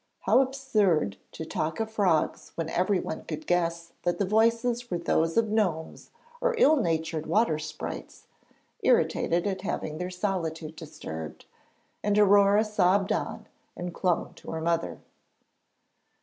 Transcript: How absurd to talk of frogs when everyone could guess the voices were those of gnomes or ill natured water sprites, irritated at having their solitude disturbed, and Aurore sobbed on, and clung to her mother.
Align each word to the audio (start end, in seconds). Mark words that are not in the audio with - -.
How 0.21 0.41
absurd 0.41 1.17
to 1.33 1.45
talk 1.45 1.79
of 1.79 1.91
frogs 1.91 2.53
when 2.55 2.69
everyone 2.69 3.23
could 3.25 3.45
guess 3.45 3.93
the 4.01 4.25
voices 4.25 4.89
were 4.89 4.97
those 4.97 5.37
of 5.37 5.49
gnomes 5.51 6.09
or 6.41 6.55
ill 6.57 6.75
natured 6.77 7.27
water 7.27 7.59
sprites, 7.59 8.25
irritated 8.81 9.45
at 9.45 9.61
having 9.61 9.99
their 9.99 10.09
solitude 10.09 10.75
disturbed, 10.75 11.45
and 12.01 12.17
Aurore 12.17 12.63
sobbed 12.63 13.11
on, 13.11 13.45
and 13.75 13.93
clung 13.93 14.33
to 14.37 14.49
her 14.49 14.61
mother. 14.61 14.97